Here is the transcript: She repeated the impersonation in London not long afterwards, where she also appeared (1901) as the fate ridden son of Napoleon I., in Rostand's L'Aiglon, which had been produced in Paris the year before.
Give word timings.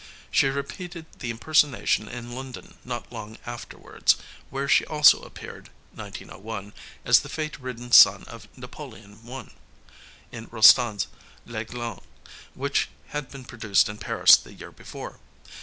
She 0.31 0.47
repeated 0.47 1.05
the 1.19 1.29
impersonation 1.29 2.07
in 2.07 2.31
London 2.31 2.73
not 2.83 3.11
long 3.11 3.37
afterwards, 3.45 4.15
where 4.49 4.67
she 4.67 4.83
also 4.85 5.21
appeared 5.21 5.69
(1901) 5.93 6.73
as 7.05 7.19
the 7.19 7.29
fate 7.29 7.59
ridden 7.61 7.91
son 7.91 8.23
of 8.23 8.47
Napoleon 8.57 9.19
I., 9.31 9.49
in 10.35 10.47
Rostand's 10.49 11.05
L'Aiglon, 11.45 12.01
which 12.55 12.89
had 13.09 13.29
been 13.29 13.45
produced 13.45 13.87
in 13.89 13.99
Paris 13.99 14.35
the 14.35 14.53
year 14.55 14.71
before. 14.71 15.19